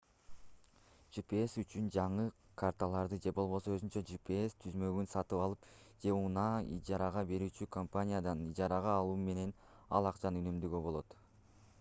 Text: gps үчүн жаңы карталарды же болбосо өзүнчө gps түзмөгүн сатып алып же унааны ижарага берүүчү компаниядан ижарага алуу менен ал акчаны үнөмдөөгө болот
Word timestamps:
gps 1.15 1.51
үчүн 1.63 1.89
жаңы 1.95 2.23
карталарды 2.61 3.19
же 3.25 3.33
болбосо 3.39 3.73
өзүнчө 3.75 4.03
gps 4.13 4.55
түзмөгүн 4.63 5.11
сатып 5.13 5.43
алып 5.49 5.69
же 6.07 6.15
унааны 6.23 6.75
ижарага 6.79 7.25
берүүчү 7.35 7.69
компаниядан 7.79 8.43
ижарага 8.49 8.99
алуу 9.05 9.21
менен 9.29 9.55
ал 10.01 10.13
акчаны 10.15 10.45
үнөмдөөгө 10.45 10.83
болот 10.89 11.19